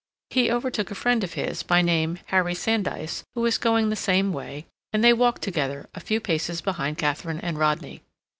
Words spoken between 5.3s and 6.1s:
together a